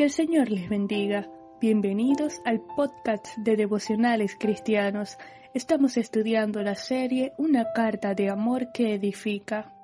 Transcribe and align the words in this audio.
Que 0.00 0.04
el 0.04 0.12
Señor 0.12 0.50
les 0.50 0.66
bendiga. 0.70 1.28
Bienvenidos 1.60 2.40
al 2.46 2.62
podcast 2.62 3.36
de 3.36 3.54
devocionales 3.54 4.34
cristianos. 4.34 5.18
Estamos 5.52 5.98
estudiando 5.98 6.62
la 6.62 6.74
serie 6.74 7.34
Una 7.36 7.66
carta 7.74 8.14
de 8.14 8.30
amor 8.30 8.72
que 8.72 8.94
edifica. 8.94 9.74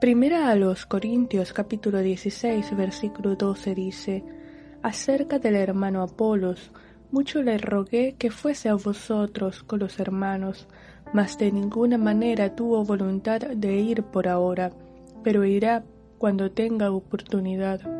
Primera 0.00 0.50
a 0.50 0.56
los 0.56 0.84
Corintios 0.84 1.52
capítulo 1.52 2.00
16 2.00 2.76
versículo 2.76 3.36
12 3.36 3.72
dice, 3.76 4.24
Acerca 4.82 5.38
del 5.38 5.54
hermano 5.54 6.02
Apolos, 6.02 6.72
mucho 7.12 7.40
le 7.40 7.56
rogué 7.56 8.16
que 8.18 8.32
fuese 8.32 8.68
a 8.68 8.74
vosotros 8.74 9.62
con 9.62 9.78
los 9.78 10.00
hermanos, 10.00 10.66
mas 11.12 11.38
de 11.38 11.52
ninguna 11.52 11.98
manera 11.98 12.56
tuvo 12.56 12.82
voluntad 12.84 13.42
de 13.42 13.76
ir 13.76 14.02
por 14.02 14.26
ahora, 14.26 14.72
pero 15.22 15.44
irá 15.44 15.84
cuando 16.18 16.50
tenga 16.50 16.90
oportunidad. 16.90 17.99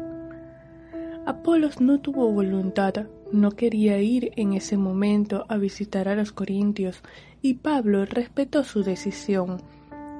Apolos 1.30 1.80
no 1.80 2.00
tuvo 2.00 2.29
voluntad, 2.32 3.07
no 3.30 3.52
quería 3.52 4.02
ir 4.02 4.32
en 4.34 4.52
ese 4.54 4.76
momento 4.76 5.46
a 5.48 5.58
visitar 5.58 6.08
a 6.08 6.16
los 6.16 6.32
corintios, 6.32 7.04
y 7.40 7.54
Pablo 7.54 8.04
respetó 8.04 8.64
su 8.64 8.82
decisión. 8.82 9.62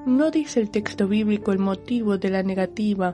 No 0.05 0.31
dice 0.31 0.61
el 0.61 0.71
texto 0.71 1.09
bíblico 1.09 1.51
el 1.51 1.59
motivo 1.59 2.17
de 2.17 2.29
la 2.29 2.43
negativa, 2.43 3.13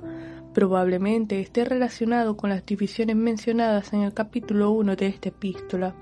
probablemente 0.53 1.39
esté 1.41 1.65
relacionado 1.65 2.37
con 2.37 2.51
las 2.51 2.63
divisiones 2.67 3.15
mencionadas 3.15 3.91
en 3.93 4.01
el 4.01 4.13
capítulo 4.13 4.69
1 4.69 4.95
de 4.95 5.07
esta 5.07 5.29
epístola. 5.29 5.95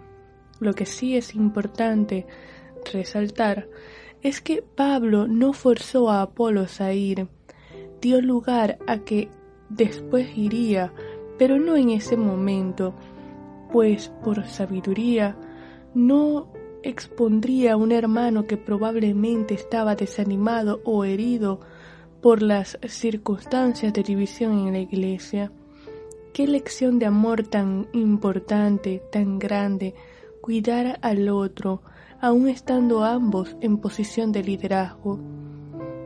Lo 0.59 0.73
que 0.73 0.85
sí 0.85 1.15
es 1.15 1.33
importante 1.33 2.27
resaltar 2.91 3.69
es 4.21 4.41
que 4.41 4.61
Pablo 4.61 5.29
no 5.29 5.53
forzó 5.53 6.09
a 6.09 6.23
Apolos 6.23 6.81
a 6.81 6.91
ir, 6.91 7.29
dio 8.01 8.19
lugar 8.19 8.79
a 8.85 8.97
que 8.99 9.29
después 9.69 10.37
iría, 10.37 10.91
pero 11.37 11.59
no 11.59 11.75
en 11.75 11.89
ese 11.89 12.17
momento, 12.17 12.93
pues 13.71 14.09
por 14.23 14.45
sabiduría 14.47 15.35
no 15.93 16.47
expondría 16.83 17.73
a 17.73 17.77
un 17.77 17.91
hermano 17.91 18.45
que 18.45 18.57
probablemente 18.57 19.53
estaba 19.53 19.95
desanimado 19.95 20.81
o 20.83 21.03
herido 21.03 21.59
por 22.21 22.41
las 22.41 22.77
circunstancias 22.87 23.93
de 23.93 24.03
división 24.03 24.67
en 24.67 24.73
la 24.73 24.79
iglesia. 24.79 25.51
Qué 26.33 26.47
lección 26.47 26.99
de 26.99 27.05
amor 27.05 27.43
tan 27.43 27.87
importante, 27.93 29.01
tan 29.11 29.39
grande, 29.39 29.95
cuidar 30.41 30.99
al 31.01 31.29
otro, 31.29 31.81
aun 32.21 32.47
estando 32.49 33.03
ambos 33.03 33.55
en 33.61 33.77
posición 33.77 34.31
de 34.31 34.43
liderazgo, 34.43 35.19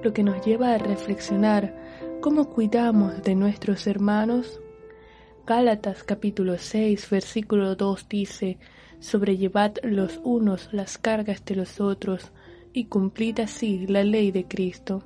lo 0.03 0.13
que 0.13 0.23
nos 0.23 0.45
lleva 0.45 0.73
a 0.73 0.77
reflexionar 0.77 1.75
cómo 2.21 2.49
cuidamos 2.49 3.21
de 3.23 3.35
nuestros 3.35 3.87
hermanos. 3.87 4.59
Gálatas 5.49 6.03
capítulo 6.03 6.59
6 6.59 7.09
versículo 7.09 7.75
2 7.75 8.07
dice, 8.07 8.59
sobrellevad 8.99 9.77
los 9.81 10.21
unos 10.23 10.69
las 10.71 10.99
cargas 10.99 11.43
de 11.43 11.55
los 11.55 11.81
otros 11.81 12.31
y 12.71 12.85
cumplid 12.85 13.39
así 13.39 13.87
la 13.87 14.03
ley 14.03 14.29
de 14.29 14.45
Cristo. 14.45 15.01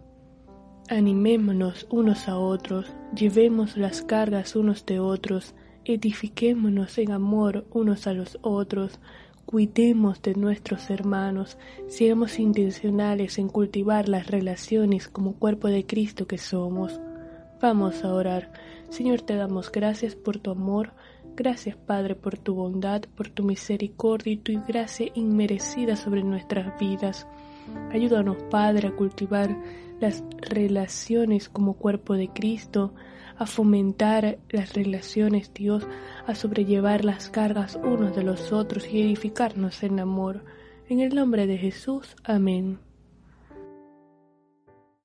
Animémonos 0.90 1.88
unos 1.90 2.28
a 2.28 2.38
otros, 2.38 2.92
llevemos 3.16 3.78
las 3.78 4.02
cargas 4.02 4.58
unos 4.58 4.86
de 4.86 5.00
otros, 5.00 5.56
edifiquémonos 5.86 6.98
en 6.98 7.14
amor 7.14 7.66
unos 7.72 8.06
a 8.06 8.12
los 8.12 8.38
otros, 8.42 9.00
cuidemos 9.46 10.22
de 10.22 10.36
nuestros 10.36 10.90
hermanos, 10.90 11.58
seamos 11.88 12.38
intencionales 12.38 13.38
en 13.40 13.48
cultivar 13.48 14.10
las 14.10 14.28
relaciones 14.28 15.08
como 15.08 15.40
cuerpo 15.40 15.70
de 15.70 15.86
Cristo 15.86 16.28
que 16.28 16.38
somos. 16.38 17.00
Vamos 17.62 18.04
a 18.04 18.14
orar. 18.14 18.52
Señor, 18.94 19.22
te 19.22 19.36
damos 19.36 19.72
gracias 19.72 20.16
por 20.16 20.38
tu 20.38 20.52
amor, 20.52 20.94
gracias 21.36 21.76
Padre 21.76 22.14
por 22.14 22.38
tu 22.38 22.54
bondad, 22.54 23.02
por 23.18 23.28
tu 23.28 23.42
misericordia 23.42 24.34
y 24.34 24.38
tu 24.38 24.54
gracia 24.68 25.12
inmerecida 25.16 25.96
sobre 25.96 26.22
nuestras 26.22 26.80
vidas. 26.80 27.26
Ayúdanos, 27.92 28.38
Padre, 28.52 28.90
a 28.90 28.96
cultivar 28.96 29.58
las 30.00 30.24
relaciones 30.42 31.50
como 31.50 31.74
cuerpo 31.74 32.14
de 32.14 32.28
Cristo, 32.28 32.94
a 33.36 33.48
fomentar 33.48 34.38
las 34.52 34.74
relaciones, 34.74 35.52
Dios, 35.56 35.88
a 36.28 36.36
sobrellevar 36.36 37.03
las 37.03 37.32
cargas 37.32 37.80
unos 37.84 38.16
de 38.16 38.22
los 38.22 38.52
otros 38.52 38.88
y 38.88 39.02
edificarnos 39.02 39.82
en 39.82 40.02
amor. 40.02 40.46
En 40.88 41.00
el 41.00 41.16
nombre 41.16 41.48
de 41.48 41.58
Jesús. 41.58 42.16
Amén. 42.24 42.78